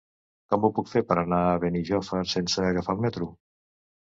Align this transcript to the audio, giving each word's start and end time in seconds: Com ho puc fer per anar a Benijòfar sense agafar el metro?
Com 0.53 0.63
ho 0.63 0.71
puc 0.77 0.87
fer 0.93 1.03
per 1.11 1.17
anar 1.23 1.41
a 1.49 1.61
Benijòfar 1.65 2.23
sense 2.33 2.67
agafar 2.71 2.99
el 2.99 3.05
metro? 3.07 3.29